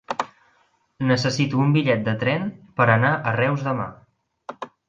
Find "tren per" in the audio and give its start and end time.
2.25-2.91